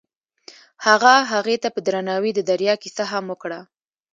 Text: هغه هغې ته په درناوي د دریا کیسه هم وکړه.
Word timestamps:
هغه 0.85 1.13
هغې 1.31 1.55
ته 1.63 1.67
په 1.75 1.79
درناوي 1.87 2.31
د 2.35 2.39
دریا 2.49 2.73
کیسه 2.83 3.03
هم 3.11 3.23
وکړه. 3.29 3.59